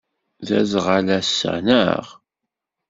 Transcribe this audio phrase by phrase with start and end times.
[0.47, 2.05] D aẓɣal ass-a, naɣ?